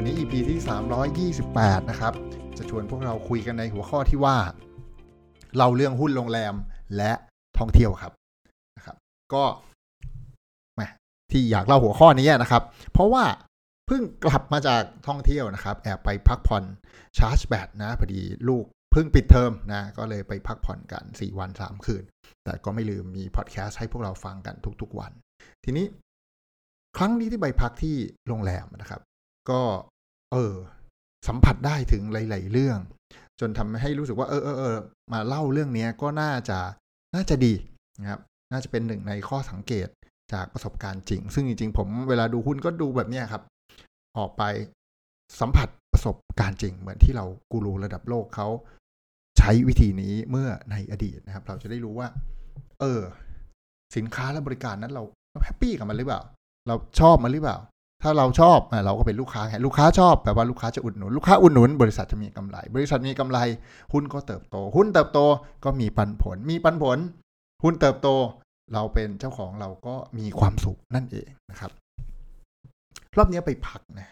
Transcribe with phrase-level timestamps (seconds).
[0.00, 0.60] วันนี้ EP ที่
[1.44, 2.12] 328 นะครับ
[2.58, 4.36] จะชวนพวกเราคุยกันในหัวข้อที่ว่า
[5.58, 6.54] เราเรื่องหุ้นโรงแรม
[6.96, 7.12] และ
[7.58, 8.12] ท่องเที่ยวครับ
[8.76, 8.96] นะครับ
[9.34, 9.44] ก็
[10.74, 10.82] แหม
[11.32, 13.24] ที่อยากเล่าหัวข้อนี้นะครับ เพราะว่า
[13.86, 16.64] เพิ่งกลับมาจากท่องเที่ยวนะครับ แอบไปพักผ่อน
[17.18, 22.04] ชาร์จแบตนะพอดีลูกเพิ่งปิดเทอมนะ ก็เลยไปพักผ่อนกัน 4 วัน 3 คืน
[22.44, 25.12] แต่ก็ไม่ลืมมีพอดแคสต์ให้พวกเราฟังกันทุกๆวัน
[25.64, 25.86] ทีนี้
[26.96, 27.96] ครั้งนี้ที่ไปพักที่
[28.28, 29.02] โรงแรมนะครับ
[29.50, 29.62] ก็
[30.32, 30.54] เออ
[31.28, 32.78] สัมผัสได้ถึงหลาย ๆ เรื่อง
[33.40, 34.76] จนทำให้รู้สึกว่าเออเออเออ
[35.12, 36.58] มาเล่าเรื่องนี้ก็น่าจะ
[37.14, 37.54] น่าจะดี
[38.00, 38.20] นะครับ
[38.52, 39.88] น่าจะเป็นหนึ่งในข้อสังเกต
[40.32, 43.42] จากประสบการณ์จริง ซึ่งจริง ๆ ผมเวลาดูหุ้นก็ดูแบบเนี้ยครับ
[44.18, 44.42] ออกไป
[45.40, 48.48] สัมผัสประสบการณ์จริง เหมือนที่เรากูรูระดับโลกเขา
[49.38, 52.08] ใช้วิธีนี้เมื่อในอดีตนะครับ เราจะได้รู้ว่า
[52.80, 53.00] เออ
[53.96, 56.20] สินค้าและบริการนั้นเราเราแฮปปี้กับมันหรือเปล่า
[56.68, 57.56] เราชอบมันหรือเปล่า
[58.02, 63.38] ถ้าเราชอบเราก็เป็นลูกค้าไงลูกค้าชอบแปลว่าลูกค้าจะอุดหนุน ลูกค้าอุดหนุน บริษัทจะมีกำไร บริษัทมีกำไร
[63.92, 65.20] หุ้นก็เติบโต หุ้นเติบโต
[65.64, 66.98] ก็มีปันผล มีปันผล
[67.64, 68.08] หุ้นเติบโต
[68.72, 71.70] เราเป็นเจ้าของเราก็มีความสุขนั่นเองนะครับ
[73.16, 74.08] รอบนี้ไปพักนะ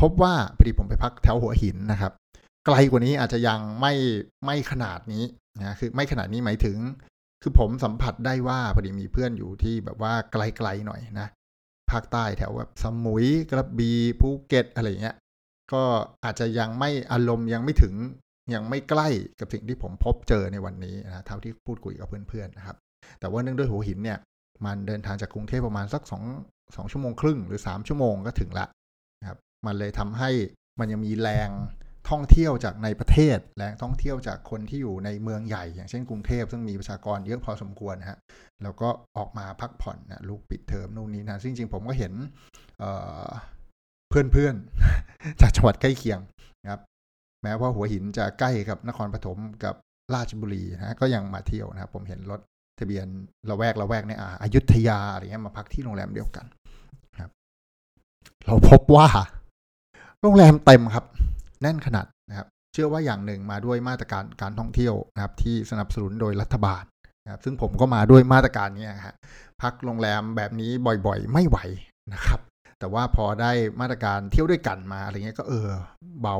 [0.00, 2.12] พบว่าพอดีผมไปพักแถวหัวหินนะครับ
[2.66, 3.92] ไกลกว่านี้อาจจะยังไม่
[4.46, 5.24] ไม่ขนาดนี้
[5.60, 6.76] นะคือไม่ขนาดนี้หมายถึง
[7.42, 11.28] คือผมสัมผัสได้ว่าพอดีมีเพื่อนอยู่ที่แบบว่าไกลๆหน่อยนะ
[11.92, 15.16] ภาคใต้แถวแบบสมุยกระบี่ภูเก็ตอะไรเงี้ย
[15.72, 15.82] ก็
[16.24, 17.94] อาจจะยังไม่อารมณ์ยังไม่ถึง
[18.54, 19.08] ยังไม่ใกล้
[19.40, 22.76] กับสิ่งที่ผมพบเจอในวันนี้นะเท่าที่พูดคุยกับเพื่อนๆนะครับ
[23.20, 24.18] แต่ว่าเนื่องด้วยหัวหินเนี่ย
[24.64, 26.24] มันเดินทางจากกรุงเทพประมาณสักสอง
[26.76, 28.66] สองชั่วโมงครึ่งหรือสามชั่วโมงก็ถึงละ
[29.20, 30.30] นะครับมันเลยทำให้
[30.78, 31.48] มันยังมีแรง
[32.10, 38.18] ท่องเที่ยวจากในประเทศแรงท่องเที่ยวจากคนที่อยู่ในเมืองใหญ่ อย่างเช่นกรุงเทพซึ่งมีประชากรเยอะพอสมควรฮะ
[38.62, 42.12] แล้วก็ออกมาพักผ่อนนะลูกปิดเทอมนู่นนี่นะซึ่งจริงผมก็เห็น
[44.10, 46.20] เพื่อนๆ จากจังหวัดใกล้เคียง
[46.62, 46.80] นะครับ
[47.42, 49.74] แม้ว่าหัวหินจะใกล้กับนครปฐมกับ
[50.14, 52.40] ราชบุรีนะก็ยังมาเที่ยวนะครับผมเห็นรถ
[52.80, 53.06] ทะเบียน
[53.50, 56.46] ละแวกละแวกในอาอายุธยาอะไรเงี้ยมาพักที่โรงแรมเดียวกัน
[57.20, 57.30] ครับ
[58.46, 59.08] เราพบว่า
[60.20, 61.04] โรงแรมเต็มครับ
[61.62, 66.82] แน่นขนาดนะครับเชื่อว่าอย่างหนึ่งมาด้วยมาตรการการท่องเที่ยวนะครับที่สนับสนุนโดยรัฐบาล
[67.24, 69.14] นะครับซึ่งผมก็มาด้วยมาตรการนี้ฮะ
[69.62, 70.70] พักโรงแรมแบบนี้
[71.06, 71.58] บ่อยๆ ไม่ไหว
[72.12, 72.40] นะครับ
[72.78, 75.68] แต่ว่าพอได้มาตรการเที่ยวด้วยกันมาอะไรเงี้ยก็เออ
[76.22, 76.36] เบา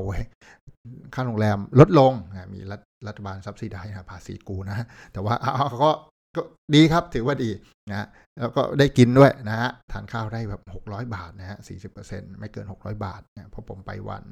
[1.15, 5.35] ค่าโรงแรมลดลงนะมีรัฐรัฐบาลซับซิได้นะภาษีกูนะแต่ว่า
[5.69, 5.91] เขาก็
[6.37, 6.43] ก็
[6.75, 7.51] ดีครับถือว่าดี
[7.91, 8.07] นะ
[8.41, 14.25] แล้วก็ได้กินด้วยนะฮะทานข้าวได้แบบหกร้อยบาทนะฮะสี่สิบเปอร์เซ็นไม่เกินหกร้อยบาทนะเพราะผมไปวัน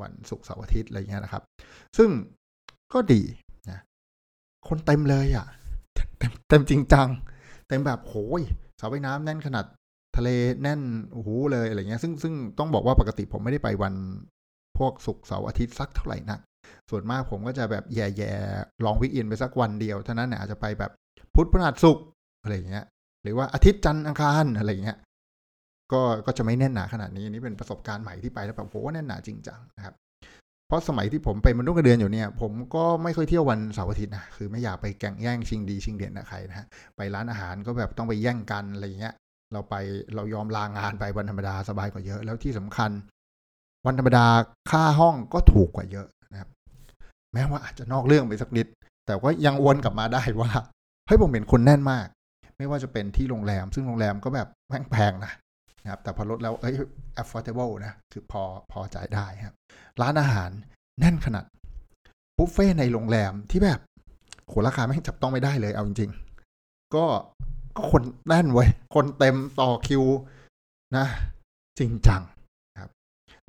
[0.00, 1.42] วันศุกร์เสาร์อาทิตย์อะไรเงี้ยนะครับ
[1.98, 2.10] ซึ่ง
[2.92, 3.22] ก็ดี
[3.70, 3.80] นะ
[4.68, 5.46] คนเต็มเลยอะ
[6.18, 7.08] เต็มเต็มจริงจัง
[7.68, 8.42] เต็มแบบโหย
[8.80, 9.64] สระว่ายน้ำแน่นขนาด
[10.16, 10.28] ทะเล
[10.62, 10.80] แน่น
[11.12, 13.94] โอ้โหเลยอะไรเงี้ยซึ่งซึ่งต้องบอกว่าปกติผมไม่ได้ไปวัน
[14.78, 16.40] พวกศุกร์เสาร์อาทิตย์สักเท่าไหร่นัก
[16.90, 20.92] ส่วนมากผมก็จะแบบแย่ๆลองวิกอินไปสักวันเดียวเท่านั้นเนี่ยอาจจะไปแบบ
[21.34, 22.04] พุธพฤหัสศุกร์
[22.42, 22.84] อะไรเงี้ย
[23.22, 24.98] หรือว่าอาทิตย์จันทร์อังคารอะไรเงี้ย
[25.92, 29.94] ก็ก็จะไม่แน่นหนาขนาดนี้นี่เป็นประสบการณ์ใหม่ที่ไปแล้วแบบโหแน่นหนาจริงจังนะครับ
[30.66, 36.66] เพราะสมัยที่ผมไปมันรุ่งกระเดือนอยู่เนี่ย ผมก็ไม่เคยเที่ยววันเสาร์อาทิตย์นะคือไม่อยากไปแก่งแย่งชิงดีชิงเด่นกับใครนะฮะ
[36.96, 39.14] ไปร้านอาหารก็แบบต้องไปแย่งกันอะไรเงี้ย
[39.52, 39.74] เราไป
[40.14, 42.90] เรายอมลางานไปวันธรรมดาสบายกว่าเยอะ แล้วที่สำคัญ
[43.86, 44.26] วันธรรมดา
[44.70, 46.48] ค่าห้องก็ถูกกว่าเยอะนะครับ
[47.32, 48.66] แม้ว่าอาจจะนอกเรื่องไปสักนิด
[49.06, 50.50] แต่ก็ยังวนกลับมาได้ว่า
[51.06, 52.06] เฮ้ยผมเห็นคนแน่นมาก
[52.56, 54.48] ไม่ว่าจะเป็นที่โรงแรม ซึ่งโรงแรมก็แบบ
[54.92, 55.32] แพงๆนะ
[55.82, 56.74] นะครับแต่พอลดแล้วเอ้ย
[57.22, 59.56] affordable นะ คือพอพอจ่ายได้ครับ
[60.02, 60.50] ร้านอาหาร
[61.00, 61.44] แน่นขนาด
[62.36, 63.80] บุฟเฟ่ในโรงแรมที่แบบ
[64.48, 66.10] โหราคาไม่จับต้องไม่ได้เลยเอาจริง
[66.52, 67.04] ๆ ก็
[67.76, 70.04] ก็คนแน่นเว้ย คนเต็มต่อคิว
[70.96, 71.06] นะ
[71.78, 72.22] จริงจัง
[72.80, 72.90] ครับ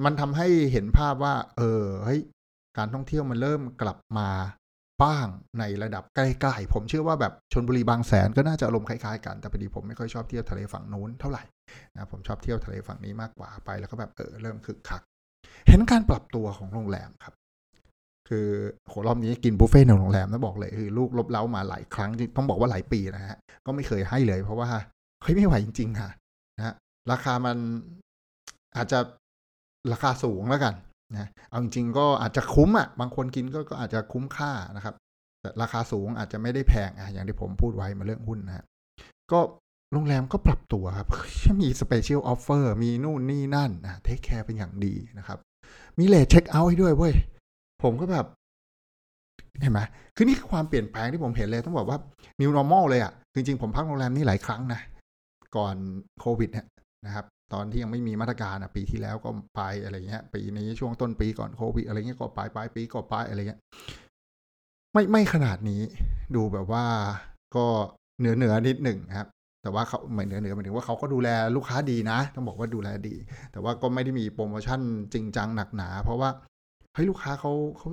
[0.03, 2.21] มันทำให้เห็นภาพว่า เออเฮ้ย
[2.77, 4.29] การท่องเที่ยวมันเริ่มกลับมา
[5.01, 5.27] บ้าง
[5.59, 11.43] ในระดับใกล้ๆ ผมเชื่อว่าแบบชนบุรีบางแสนก็น่าจะอารมณ์คล้ายๆกัน แต่พอดีผมไม่ค่อยชอบเที่ยวทะเลฝั่งนู้นเท่าไหร่
[11.93, 15.01] นะผมชอบเที่ยวทะเลฝั่งนี้มากกว่าไปแล้วก็แบบเออเริ่มคึกคัก
[15.67, 17.33] เห็นการปรับตัวของโรงแรมครับ
[18.29, 18.47] คือ
[18.89, 24.69] โหรอบนี้กินบุฟเฟ่ต์ในโรงแรมนะบอกเลยคือลูกลบเล้ามาหลายครั้งต้องบอกว่าหลายปีนะฮะก็ไม่เคยให้เลย เพราะว่า
[25.21, 26.09] เฮ้ยไม่ไหวจริงๆค่ะ
[26.57, 26.75] นะ
[27.11, 27.57] ราคามัน
[28.75, 28.99] อาจจะ
[29.91, 30.73] ราคาสูงแล้วกัน
[31.17, 34.95] นะเอาจริงๆก็อาจจะคุ้มอะบางคนกินก็ก็อาจจะคุ้มค่านะครับ
[35.41, 38.65] แต่ราคาสูงอาจจะไม่ได้แพงอะอย่างที่ผมพูดไว้มาเรื่องหุ้นนะ
[39.31, 39.39] ก็
[39.93, 41.07] โรงแรมก็ปรับตัวครับ
[41.61, 45.39] มี special offer มีนู่นนี่นั่นนะ take care เป็นอย่างดีนะครับ
[45.97, 47.13] มี late check out ให้ด้วยเว้ย
[47.83, 48.25] ผมก็แบบ
[49.61, 49.79] เห็นไหม
[50.15, 51.97] คือนี่คือความเปลี่ยนแปลงที่ผมเห็นเลยต้องบอกว่า
[52.41, 54.81] new normal เลยอะ่ะ จริงๆ ผมพักโรงแรมนี่หลายครั้งนะ
[55.55, 55.75] ก่อน
[56.19, 56.67] โควิดเนี่ย
[57.05, 63.59] นะครับ ตอนที่ยังไม่มีมาตรการอะปีที่แล้วก็ไปอะไรเงี้ย ปีนี้ช่วงต้นปีก่อนโควิดอะไรเงี้ยก็ไปปลายปีก็ไปอะไรเงี้ย
[64.93, 65.81] ไม่ไม่ขนาดนี้
[66.35, 66.85] ดูแบบว่า
[67.55, 67.65] ก็
[68.19, 69.27] เหนือเหนือนิดหนึ่งครับ
[69.63, 73.15] แต่ว่าเขาหมายเหนือเหนือหมายถึงว่าเขาก็ดูแลลูกค้าดีนะ ต้องบอกว่าดูแลดี
[73.51, 74.79] แต่ว่าก็ไม่ได้มีโปรโมชั่น
[75.13, 76.29] จริงจังหนักหนา เพราะว่า
[76.93, 77.89] เฮ้ยลูกค้าเขาเขา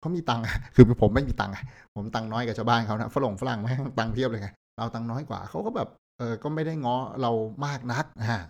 [0.00, 0.44] เขามีตังค์
[0.74, 1.54] คือผมไม่มีตังค์
[1.96, 4.48] ผมตังค์น้อยกับชาวบ้านเขานะฝรั่งฝรั่งมีตังค์เพียบเลยไง
[4.78, 7.30] เราตังค์น้อยกว่าเขาก็แบบเออก็ไม่ได้ง้อเรา
[7.64, 8.42] มากนักฮะ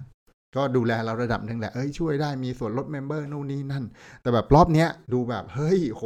[0.57, 3.85] ก็ดูแลเราระดับหนึ่งแหละ เอ้ยช่วยได้มีส่วนลด member นู่นนี่นั่น
[4.23, 6.05] แต่แบบรอบเนี้ยดูแบบเฮ้ยโห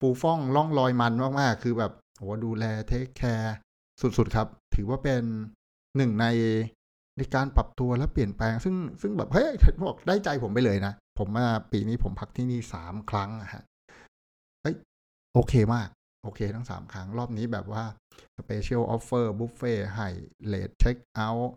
[0.00, 3.56] ฟูฟ่องล่องลอยมันมาก ๆ คือแบบโหดูแล take care
[4.00, 5.22] สุด ๆ ครับ ถือว่าเป็น
[5.96, 6.26] หนึ่งใน
[7.16, 9.48] ในการปรับตัวและเปลี่ยนแปลง ซึ่งซึ่งแบบเฮ้ย
[9.84, 13.62] บอกได้ใจผมไปเลยนะ ผมมาปีนี้ผมพักที่นี่สามครั้งอะฮะ
[14.62, 14.76] เอ้ย
[15.34, 15.88] โอเคมาก
[16.24, 17.84] โอเคทั้งสามครั้ง รอบนี้แบบว่า
[18.38, 20.08] special offer บุฟเฟ่ต์ให้
[20.46, 21.54] late check out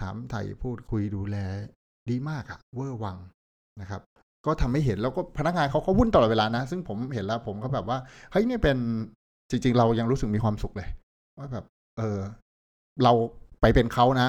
[0.00, 1.36] ถามไถ่พูดคุยดูแล
[2.10, 3.16] ดีมากอะเวอร์วัง
[3.80, 4.02] นะครับ
[4.46, 7.98] ก็ทำให้เห็นแล้วก็พนักงานเขาก็วุ่นตลอดเวลานะ ซึ่งผมเห็นแล้วผมก็แบบว่า
[8.32, 8.76] เฮ้ยนี่เป็น
[9.50, 10.88] จริง ๆ เรายังรู้สึกมีความสุขเลย
[11.38, 11.64] ว่าแบบ
[11.98, 12.18] เออ
[13.02, 13.12] เรา
[13.60, 14.28] ไปเป็นเขานะ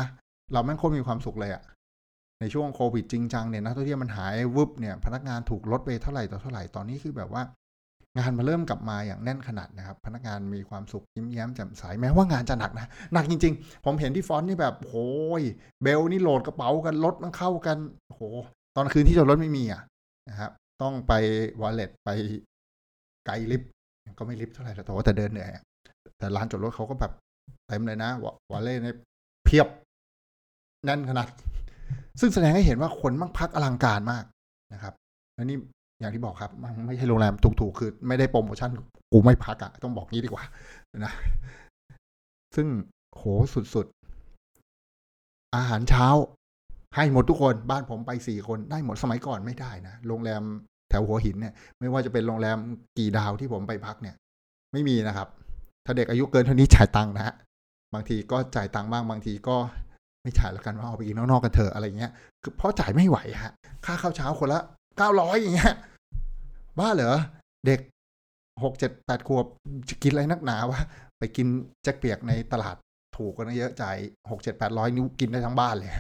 [0.53, 1.63] เราแม่งโคตรมีความสุขเลยอะ
[2.39, 7.43] ในช่วงโควิดจริงจังเนี่ยนักท่องเที่ยวมันหายวึบเนี่ยพนักงานถูกลดไปเท่าไหร่ต่อเท่าไหร่ตอนนี้คือแบบว่า
[8.17, 15.07] งานมาเริ่มกลับมาอย่างแน่นขนาดนะครับ พนักงานมีความสุขยิ้มแย้มแจ่มใสแม้ว่างานจะหนักนะ หนักจริง ๆ ผมเห็นที่ฟอนต์นี่แบบโอ้
[15.39, 15.41] ย
[15.83, 17.77] เบลนี่โหลดกระเป๋ากันรถมันเข้ากัน
[18.07, 18.21] โห
[18.75, 19.81] ตอนคืนที่จอดรถไม่มีอะ
[20.29, 21.13] นะครับต้องไป
[21.61, 22.09] วอลเล็ตไป
[23.25, 23.69] ไกลลิฟต์
[24.19, 25.49] ก็ไม่ลิฟต์เท่าไหร่แต่ว่าแต่เดินเหนื่อย
[26.17, 27.11] แต่ร้านจอดรถเขาก็แบบ
[27.67, 28.09] เต็มเลยนะ
[28.51, 28.95] วอลเล่เนี่ย
[29.45, 29.67] เพียบ
[30.85, 31.27] แน่นขนาด
[32.19, 34.23] ซึ่งแสดงให้เห็นว่าคนมั่งพักอลังการมาก
[34.73, 34.93] นะครับ
[35.35, 35.57] แล้วนี่
[35.99, 38.69] อย่างที่บอกครับมันไม่ใช่โรงแรมถูกๆ คือไม่ได้โปรโมชั่น
[39.11, 40.44] กูไม่พักอะต้องบอกงี้ดีกว่า
[41.05, 41.13] นะ
[42.55, 42.67] ซึ่ง
[43.15, 43.23] โห
[43.75, 46.07] สุดๆ อาหารเช้า
[46.95, 50.44] ให้หมดทุกคนบ้านผมไปสี่คนได้หมดสมัยก่อนไม่ได้นะ โรงแรม
[50.89, 52.57] แถวหัวหินเนี่ย ไม่ว่าจะเป็นโรงแรม
[52.97, 54.15] กี่ดาวที่ผมไปพักเนี่ย
[54.73, 55.27] ไม่มีนะครับ
[55.85, 57.35] ถ้าเด็กอายุเกินเท่านี้จ่ายตังค์นะฮะ
[57.94, 59.57] บางทีก็จ่ายตังค์บ้างบางทีก็
[60.21, 62.11] ไม่จ่ายแล้วกันว่าเอาไปกินนอกๆกันเถอะอะไรเงี้ย
[62.44, 63.53] คือเพราะจ่ายไม่ไหวฮะ
[63.85, 64.61] ค่าข้าวเช้าคนละ
[64.97, 65.73] เก้าร้อยอย่างเงี้ย
[66.79, 67.17] บ้าเหรอ
[67.65, 67.79] เด็ก
[68.63, 69.45] หกเจ็ดแปดขวบ
[69.89, 70.81] จะกินอะไรนักหนาวะ
[71.19, 71.47] ไปกิน
[71.83, 72.75] แจ็คเปียกในตลาด
[73.17, 73.97] ถูกกันเยอะจ่าย
[74.29, 75.91] หกเจ็ดแปดร้อยนิ้วกินได้ทั้งบ้านเลย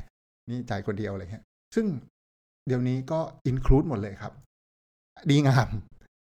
[0.49, 1.43] นี่จ่ายคนเดียวเลยฮะ
[1.75, 1.85] ซึ่ง
[2.67, 4.33] เดี๋ยวนี้ก็อินคลูดหมดเลยครับ
[5.29, 5.67] ดีงาม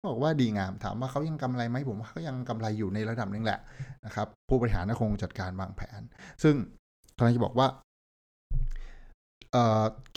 [0.09, 3.61] บอกว่าดีงามถามว่าเขายังกำไรไหมผมว่าเขายังกำไรอยู่ในระดับนึงแหละ
[4.07, 6.01] นะครับ ผู้บริหารคงจัดการวางแผน
[6.43, 6.55] ซึ่ง
[7.17, 7.67] กำลังจะบอกว่า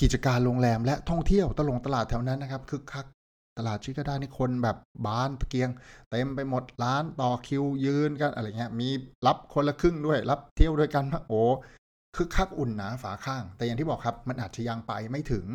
[0.01, 3.06] กิจการโรงแรมและท่องเที่ยวตลงตลาดแถวนั้นนะครับคึกคัก
[3.57, 5.69] ตลาดชิคาด้านี่คนแบบบานตะเกียง
[6.10, 8.89] เต็มไปหมดร้านต่อคิวยืนกันอะไรเงี้ยมี
[9.28, 11.42] รับคนละครึ่งด้วย รับเที่ยวด้วยกันโอ้
[12.16, 15.45] คึกคักอุ่นหนาฝาข้าง แต่อย่างที่บอกครับมันอาจจะยังไปไม่ถึง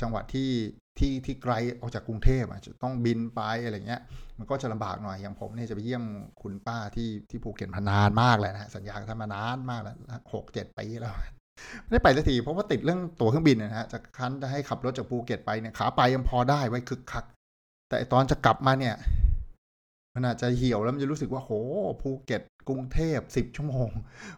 [0.00, 0.50] จังหวัดที่
[0.98, 4.00] ที่ที่ไกลออกจากกรุงเทพอาจจะต้องบินไปอะไรเงี้ย
[4.38, 6.04] มันก็จะลำบากหน่อยอย่างผมเนี่ยจะไปเยี่ยม
[6.42, 9.96] คุณป้าที่ที่ภูเก็ตพนานมากเลยนะสัญญาท่านมานานมากแล้ว
[10.34, 11.12] หกเจ็ดปีแล้ว
[11.82, 17.24] ไม่ได้ไปสักทีเพราะว่าติดเรื่องตั๋วเครื่องบินนะฮะจะคันจะให้ขับรถจากภูเก็ตไปเนี่ยขาไปยังพอได้ไว้คึกคัก
[17.88, 18.94] แต่ตอนจะกลับมาเนี่ย
[20.14, 21.50] มันอาจจะเหี่ยวแล้วมันจะรู้สึกว่าโห
[22.02, 23.88] ภูเก็ต กรุงเทพสิบชั่วโมง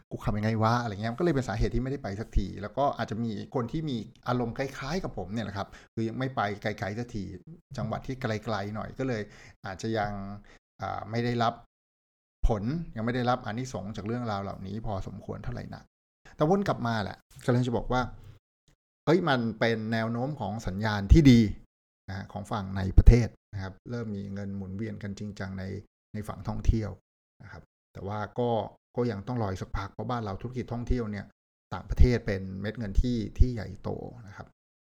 [0.09, 3.97] กูขับยังไงวะอะไรเงี้ยก็เลยเป็นสาเหตุที่ไม่ได้ไปสักที แล้วก็อาจจะมีคนที่มี
[4.27, 7.23] อารมณ์คล้ายๆ กับผมเนี่ยแหละครับ คือยังไม่ไปไกลๆสักที
[7.77, 9.21] จังหวัดที่ไกลๆหน่อยก็เลย
[9.65, 10.11] อาจจะยัง
[11.11, 11.53] ไม่ได้รับ
[12.47, 12.63] ผล
[12.95, 15.85] ยังไม่ได้รับอานิสงส์จากเรื่องราวเหล่านี้พอสมควรเท่าไหร่นัก
[16.37, 18.01] แต่วนกลับมาแหละกำลังจะบอกว่า
[19.05, 21.39] เอ้ยมันเป็นแนวโน้มของสัญญาณที่ดี
[22.09, 25.63] นะของฝั่งในประเทศนะครับ เริ่มมีเงินหมุนเวียนกันจริงจังใน
[26.13, 26.89] ในฝั่งท่องเที่ยว
[27.43, 27.63] นะครับ
[27.93, 28.49] แต่ว่าก็
[28.95, 31.25] ก็ยังต้องรออีกสักพักเพราะบ้านเราธุรกิจท่องเที่ยวเนี่ย
[31.73, 33.89] ต่างประเทศเป็นเม็ดเงินที่ที่ใหญ่โต
[34.27, 34.47] นะครับ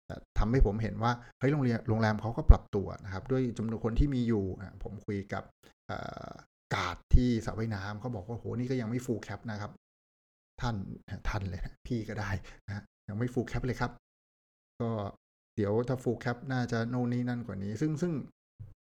[0.06, 4.44] แต่ทำให้ผมเห็นว่าเฮ้ยโรงเรียนโรงแรมเขาก็ปรับตัวนะครับ ด้วยจำนวนคนที่มีอยู่
[4.82, 5.42] ผมคุยกับ
[6.74, 9.72] กาดที่สระว่ายน้ำเขาบอกว่าโหนี่ก็ยังไม่ฟูลแคปนะครับ
[10.62, 10.76] ท่าน
[11.28, 12.30] ท่านเลยนะพี่ก็ได้
[12.66, 13.92] นะยังไม่ full cap เลยครับ
[14.80, 14.90] ก็
[15.56, 18.12] เดี๋ยวถ้า full cap น่าจะโน่นนี่นั่นกว่านี้ ซึ่งซึ่ง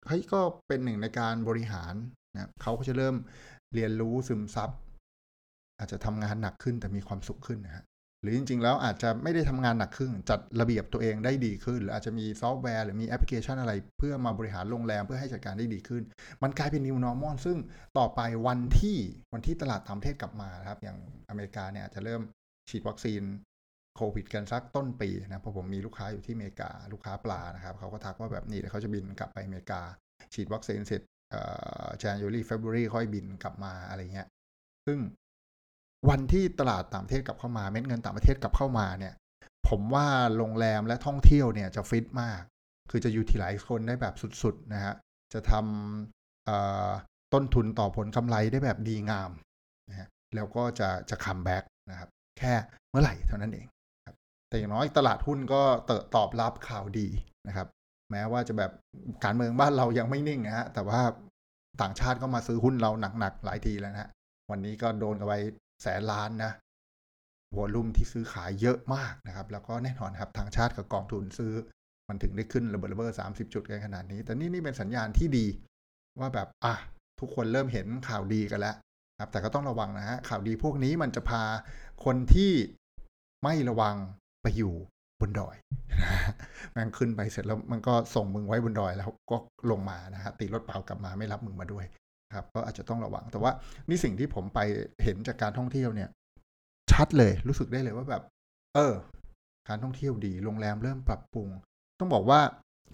[0.08, 1.94] เฮ้ยก็เป็นหนึ่งในการบริหาร
[2.34, 3.16] นะเขาก็จะเริ่ม
[3.74, 4.70] เรียนรู้ซึมซับ
[5.78, 7.84] อาจจะทำงานหนักขึ้นแต่มีความสุขขึ้นนะฮะ
[8.22, 16.02] หรือจริง ๆ แล้วอาจจะไม่ได้ทำงานหนักขึ้น จัดระเบียบตัวเองได้ดีขึ้น หรืออาจจะมีซอฟต์แวร์หรือมีแอปพลิเคชันอะไร เพื่อมาบริหารโรงแรมเพื่อให้จัดการได้ดีขึ้น
[16.42, 17.58] มันกลายเป็น new normal ซึ่ง
[17.98, 18.98] ต่อไปวันที่
[19.34, 22.20] วันที่ตลาดต่างประเทศกลับมาครับ อย่างอเมริกาเนี่ยจะเริ่ม
[22.70, 23.22] ฉีดวัคซีน
[23.96, 29.80] โควิดกันสักต้นปีนะเพราะผมมีลูกค้าอยู่ที่อเมริกาลูกค้าปลานะครับเขาก็ทักว่าแบบนี้เดี๋ยวเขาจะบินกลับไปอเมริกา
[30.34, 31.40] ฉีดวัคซีนเสร็จเอ่
[31.84, 34.28] อ January February ค่อยบินกลับมาอะไรเงี้ย
[34.86, 34.98] ซึ่ง
[36.10, 39.14] วันที่ตลาดต่างประเทศกลับเข้ามาเม็ดเงินต่างประเทศกลับเข้ามาเนี่ย
[39.68, 42.40] ผมว่าโรงแรมและท่องเที่ยวเนี่ยจะฟิตมาก
[42.90, 44.94] คือจะ utilize คนได้แบบสุดๆนะฮะ
[45.32, 49.30] จะทำต้นทุนต่อผลกำไรได้แบบดีงาม
[49.90, 52.52] นะฮะแล้วก็จะจะ comeback นะครับ แค่
[52.90, 53.66] เมื่อไหร่เท่านั้นเอง
[54.06, 54.16] ครับ
[54.48, 57.08] แต่อย่างน้อยตลาดหุ้นก็เติตอบรับข่าวดี
[57.48, 57.68] นะครับ
[58.10, 58.72] แม้ว่าจะแบบ
[59.24, 61.00] การเมืองบ้านเรายังไม่นิ่งนะฮะแต่ว่า
[61.82, 64.10] ต่างชาติก็มาซื้อหุ้นเราหนักๆหลายทีแล้วนะฮะ
[64.50, 65.34] วันนี้ก็โดนกันไป
[65.82, 66.52] แสนล้านนะ
[67.56, 71.52] volume ที่ซื้อขายเยอะมากนะครับ แล้วก็แน่นอนครับต่างชาติกับกองทุนซื้อ
[72.08, 75.46] มันถึงได้ขึ้นระเบิดระเบ้อสามสิบจุดกันขนาดนี้ แต่นี่นี่เป็นสัญญาณที่ดี
[76.20, 76.74] ว่าแบบอะ
[77.20, 78.76] ทุกคนเริ่มเห็นข่าวดีกันแล้ว
[79.20, 81.42] ครับ แต่ก็ต้องระวังนะฮะข่าวดีพวกนี้มันจะพา
[82.04, 82.52] คนที่
[83.44, 83.96] ไม่ระวัง
[84.42, 84.74] ไปอยู่
[85.20, 85.56] บนดอย
[86.02, 86.10] นะ
[86.76, 89.36] มันขึ้นไปเสร็จแล้วมันก็ส่งมึงไว้บนดอยแล้วก็
[89.70, 91.84] ลงมานะฮะตีรถเปล่ากลับมาไม่รับมึงมาด้วย
[92.34, 93.52] ครับก็อาจจะต้องระวัง แต่ว่า
[93.88, 94.60] นี่สิ่งที่ผมไป
[95.04, 96.08] เห็นจากการท่องเที่ยวเนี่ย
[96.92, 98.22] ชัดเลยรู้สึกได้เลยว่าแบบ
[98.74, 98.94] เออ
[99.68, 101.48] การท่องเที่ยวดีโรงแรมเริ่มปรับปรุง
[101.98, 102.40] ต้องบอกว่า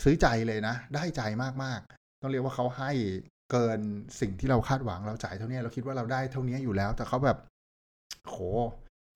[0.05, 1.23] ซื้อใจเลยนะ ได้ใจ
[1.63, 2.91] มากๆ ต้องเรียกว่าเขาให้
[3.53, 3.81] เกิน
[4.21, 7.39] สิ่งที่เราคาดหวังเราจ่ายเท่านี้เราคิดว่าเราได้เท่านี้อยู่แล้ว แต่เขาแบบ
[8.25, 8.37] โห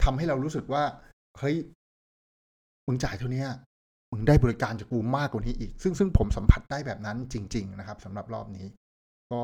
[0.04, 0.82] ทำให้เรารู้สึกว่า
[1.38, 1.56] เฮ้ย
[2.86, 3.44] มึงจ่ายเท่านี้
[4.12, 8.66] มึงได้บริการจากกูมากกว่านี้อีก ซึ่งซึ่งผมสัมผัสได้แบบนั้นจริง ๆ นะครับสำหรับรอบนี้
[9.32, 9.42] ก็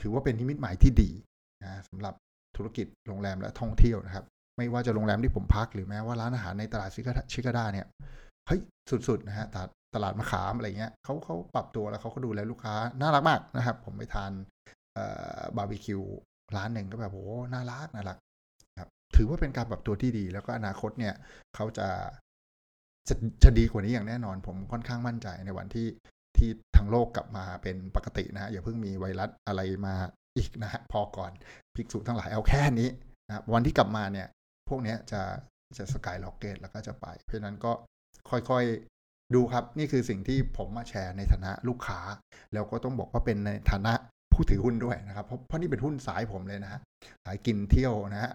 [0.00, 1.10] ถือว่าเป็นนิมิตหมายที่ดี
[1.62, 2.14] นะสำหรับ
[2.56, 4.24] ธุรกิจโรงแรมและท่องเที่ยวนะครับ
[4.56, 7.86] ไม่ว่าจะโรงแรมที่ผมพักหรือแม้ว่าร้านอาหารในตลาดชิคาดาเนี่ย
[8.46, 8.60] เฮ้ย
[9.08, 14.30] สุดๆนะฮะตลาดตลาดมะขามอะไรเงี้ยเขาเขาปรับตัวแล้วเขาก็ดูแลลูกค้าน่ารักมากนะครับ ผมไปทาน
[15.56, 16.00] บาร์บีคิว
[16.56, 18.18] ร้านหนึ่งก็แบบโอ้น่ารักน่ารัก
[18.80, 21.14] ครับ ถือว่าเป็นการปรับตัวที่ดี แล้วก็อนาคตเนี่ย
[21.54, 21.88] เขาจะ
[23.08, 25.86] จะจะดีกว่านี้อย่างแน่นอน ผมค่อนข้างมั่นใจในวันที่
[26.44, 29.94] ที่ทั้งโลกกลับมาเป็นปกตินะฮะอย่าเพิ่งมีไวรัสอะไรมา
[30.36, 31.32] อีกนะฮะพอก่อน
[31.74, 32.88] ภิกษุทั้งหลายเอาแค่นี้
[33.26, 34.28] นะวันที่กลับมาเนี่ย
[34.68, 35.22] พวกนี้จะ
[35.78, 37.72] จะสกายล็อกเกตแล้วก็จะไป เพราะนั้นก็
[38.30, 42.00] ค่อยๆดูครับนี่คือสิ่งที่ผมมาแชร์ในฐานะลูกค้า
[42.52, 43.92] แล้วก็ต้องบอกว่าเป็นในฐานะ
[44.32, 46.80] ผู้ถือหุ้นด้วยนะครับเพราะเพราะนี่เป็นหุ้นสายผมเลยนะฮะ
[47.24, 48.32] สายกินเที่ยวนะฮะ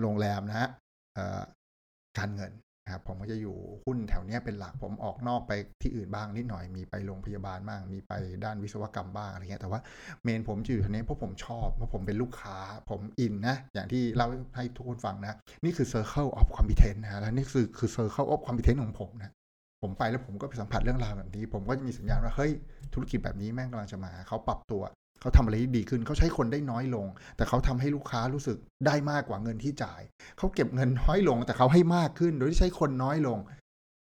[0.00, 0.68] โรงแรมนะฮะ
[2.18, 2.52] การเงิน
[2.92, 8.12] ครับผมก็จะอยู่หุ้นแถวนี้เป็นหลักผมออกนอกไปที่อื่นบ้างนิดหน่อยมีไปโรงพยาบาลบ้าง มีไป
[8.44, 9.80] ด้านวิศวกรรมบ้างอะไรเงี้ยแต่ว่า
[10.22, 12.56] เมนผมจะอยู่แถวนี้เพราะผมชอบเพราะผมเป็นลูกค้า
[12.90, 19.32] ผมอินนะอย่างที่เล่าให้ทุกคนฟังนะ นี่คือ Circle of Competence นะแล้วนี่คือคือ Circle of Competence ของผมนะ
[19.82, 22.52] ผมไปแล้วผมก็ไปสัมผัสเรื่องราวแบบนี้ ผมก็จะมีสัญญาณว่าเฮ้ย
[22.92, 24.82] ธุรกิจแบบนี้แม่งกำลังจะมาเขาปรับตัว
[25.24, 30.00] เขาทำอะไรที่ดีขึ้นเขาใช้คนได้น้อยลง แต่เขาทำให้ลูกค้ารู้สึกได้มากกว่าเงินที่จ่าย
[30.38, 33.38] เขาเก็บเงินน้อยลง แต่เขาให้มากขึ้น โดยที่ใช้คนน้อยลง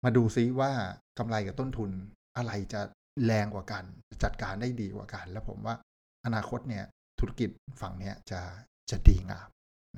[0.03, 0.71] มาดูซิว่า
[1.19, 1.89] กำไรกับต้นทุน
[2.37, 2.81] อะไรจะ
[3.25, 3.83] แรงกว่ากัน
[4.23, 5.75] จัดการได้ดีกว่ากัน แล้วผมว่า
[6.25, 6.83] อนาคตเนี่ย
[7.19, 7.49] ธุรกิจ
[7.81, 8.41] ฝั่งเนี้ยจะ
[8.91, 9.47] จะดีงาม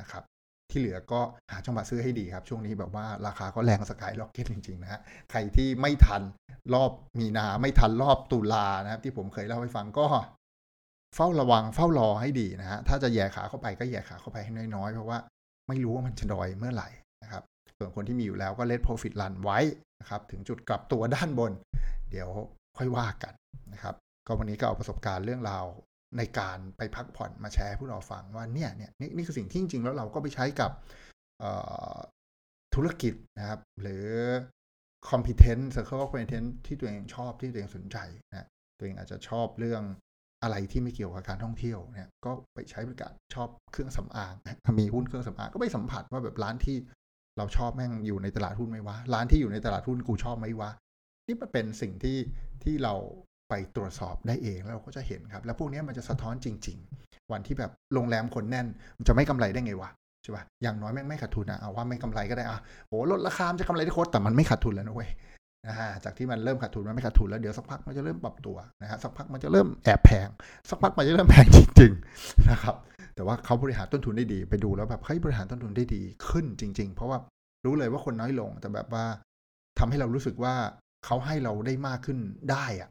[0.01, 0.23] นะครับ
[0.71, 6.21] ที่เหลือก็หาจังหวะซื้อให้ดีครับ ช่วงนี้แบบว่าราคาก็แรง skyrocket จริง ๆ นะฮะใครที่ไม่ทัน
[6.73, 10.05] รอบมีนาไม่ทันรอบตุลานะครับ ที่ผมเคยเล่าให้ฟังก็
[11.15, 15.17] เฝ้าระวังเฝ้ารอให้ดีนะฮะถ้าจะแหย่ขาเข้าไปก็แหย่ขาเข้าไปให้น้อยๆ เพราะว่า
[15.67, 16.89] ไม่รู้ว่ามันจะดอยเมื่อไหร่
[17.23, 17.43] นะครับ
[17.77, 19.59] ส่วนคนที่มีอยู่แล้วก็เลทโปรฟิตลันไว้
[20.01, 21.51] นะครับ ถึงจุดกลับตัวด้านบน
[22.09, 22.29] เดี๋ยว
[22.77, 23.33] ค่อยว่ากัน
[23.73, 23.95] นะครับ
[24.27, 25.65] ก็วันนี้ก็เอาประสบการณ์เรื่องราว
[26.17, 30.71] ในการไปพักผ่อนมาแชร์ผู้เราฟังว่าเนี่ยเนี่ยนี่นี่คือสิ่งที่จริงๆ แล้วเราก็ไปใช้กับ
[32.75, 34.07] ธุรกิจนะครับ หรือ
[35.09, 37.97] competence circle of competence ที่ตัวเองชอบที่ตัวเองสนใจ
[38.29, 39.83] นะตัวเองอาจจะชอบเรื่อง
[40.45, 44.33] อะไรที่ไม่เกี่ยวกับการท่องเที่ยวเนี่ยก็ไปใช้บริการชอบเครื่องสำอาง
[44.79, 46.77] มีหุ้นเครื่องสำอางก็ไปสัมผัสว่าแบบร้านที่
[47.37, 50.69] เราชอบแม่งอยู่ในตลาดหุ้นไหมวะร้านที่อยู่ในตลาดหุ้นกูชอบไหมวะ
[51.27, 52.17] นี่มันเป็นสิ่งที่
[52.63, 52.95] ที่เรา
[53.49, 59.89] ไปตรวจสอบได้เองแล้วเราก็จะเห็นครับ แล้วพวกนี้มันจะสะท้อนจริง ๆ วันที่แบบโรงแรมคนแน่นมันจะไม่กำไรได้ไงวะ
[60.23, 65.09] ใช่ปะอย่างน้อยแม่งไม่ขาดทุนอะเอาว่าไม่กำไรก็ได้อะโอ้ลดราคาจะกำไรได้โคตรแต่มันไม่ขาดทุนแล้วนะเว้ย
[66.03, 70.27] จากที่มันเริ่มขาดทุนมันไม่ขาดทุนแล้วเดี๋ยวสักพักมันจะเริ่มปรับตัวนะฮะสักพักมันจะเริ่มแอบแพง
[70.69, 72.75] สักพักมันจะเริ่มแพงจริงๆนะครับ
[73.15, 77.17] แต่ว่าเขาบริหารต้นทุนได้ดีไปดูแล้วแบบเฮ้ยบริหารต้นทุนได้ดีขึ้นจริง ๆ เพราะว่า
[77.65, 79.05] รู้เลยว่าคนน้อยลง แต่แบบว่า
[79.79, 80.53] ทำให้เรารู้สึกว่า
[81.05, 82.19] เขาให้เราได้มากขึ้น
[82.51, 82.89] ได้อะ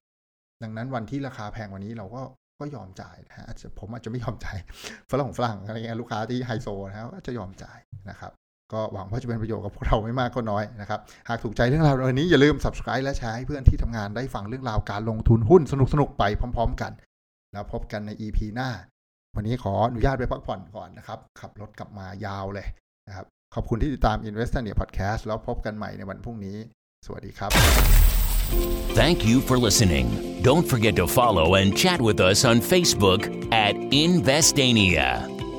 [0.62, 2.23] ดังนั้นวันที่ราคาแพงกว่านี้เราก็
[2.61, 3.45] ก็ยอมจ่ายนะฮะ
[3.78, 4.57] ผมอาจจะไม่ยอมจ่าย
[5.11, 7.78] ฝรั่งฝรั่งอะไรเงี้ยลูกค้าที่ไฮโซนะฮะก็จะยอมจ่าย
[8.11, 8.33] นะครับ
[8.73, 16.25] ก็หวังว่าจะเป็นประโยชน์กับพวกเราไม่มากก็น้อยนะครับ หากถูกใจเรื่องราววันนี้อย่าลืม subscribe และแชร์ให้เพื่อนที่ทำงานได้ฟังเรื่องราวการลงทุนหุ้นสนุกๆ ไป
[16.56, 16.92] พร้อม ๆ กัน
[17.52, 18.71] แล้วพบกันใน EP หน้า
[19.37, 22.66] วันนี้ขออนุญาตไปพักผ่อนก่อนนะครับ ขับรถกลับมายาวเลย
[23.09, 26.56] นะครับ ขอบคุณที่ติดตาม Investor n e Podcast แล้วพบกันใหม่ในวันพรุ่งนี้
[27.06, 27.50] สวัสดีครับ
[29.00, 30.06] Thank you for listening.
[30.49, 33.23] Don't forget to follow and chat with us on Facebook
[33.66, 33.75] at
[34.06, 35.34] Investania.